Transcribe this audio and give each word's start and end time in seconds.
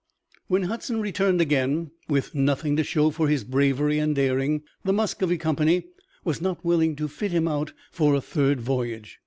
When 0.47 0.63
Hudson 0.63 0.99
returned 0.99 1.41
again 1.41 1.91
with 2.09 2.33
nothing 2.33 2.75
to 2.75 2.83
show 2.83 3.11
for 3.11 3.27
his 3.27 3.43
bravery 3.43 3.99
and 3.99 4.15
daring, 4.15 4.63
the 4.83 4.91
Muscovy 4.93 5.37
Company 5.37 5.83
was 6.25 6.41
not 6.41 6.65
willing 6.65 6.95
to 6.95 7.07
fit 7.07 7.29
him 7.29 7.47
out 7.47 7.73
for 7.91 8.15
a 8.15 8.19
third 8.21 8.59
voyage. 8.61 9.19